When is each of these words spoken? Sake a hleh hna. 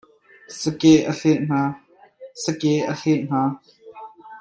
Sake 0.61 0.93
a 1.09 1.11
hleh 2.99 3.23
hna. 3.25 3.41